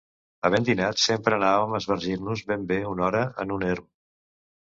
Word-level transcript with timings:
Havent 0.47 0.63
dinat 0.67 1.01
sempre 1.01 1.35
anàvem 1.39 1.75
a 1.75 1.81
esbargir-nos 1.83 2.43
ben 2.53 2.65
bé 2.73 2.79
una 2.93 3.05
hora 3.09 3.23
en 3.45 3.55
un 3.59 3.69
erm. 3.75 3.87